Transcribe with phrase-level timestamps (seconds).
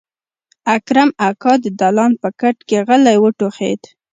[0.75, 3.81] اکرم اکا د دالان په کټ کې غلی وټوخېد.